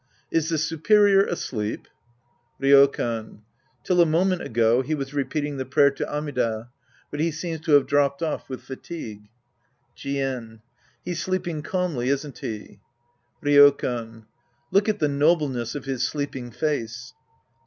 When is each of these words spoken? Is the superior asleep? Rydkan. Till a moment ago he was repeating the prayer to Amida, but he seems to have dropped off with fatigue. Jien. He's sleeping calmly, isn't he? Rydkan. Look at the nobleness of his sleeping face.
Is 0.31 0.49
the 0.49 0.57
superior 0.57 1.23
asleep? 1.25 1.87
Rydkan. 2.59 3.41
Till 3.83 4.01
a 4.01 4.05
moment 4.07 4.41
ago 4.41 4.81
he 4.81 4.95
was 4.95 5.13
repeating 5.13 5.57
the 5.57 5.63
prayer 5.65 5.91
to 5.91 6.11
Amida, 6.11 6.71
but 7.11 7.19
he 7.19 7.29
seems 7.29 7.59
to 7.65 7.73
have 7.73 7.85
dropped 7.85 8.23
off 8.23 8.49
with 8.49 8.63
fatigue. 8.63 9.29
Jien. 9.95 10.61
He's 11.05 11.21
sleeping 11.21 11.61
calmly, 11.61 12.09
isn't 12.09 12.39
he? 12.39 12.79
Rydkan. 13.43 14.25
Look 14.71 14.89
at 14.89 14.97
the 14.97 15.07
nobleness 15.07 15.75
of 15.75 15.85
his 15.85 16.01
sleeping 16.01 16.49
face. 16.49 17.13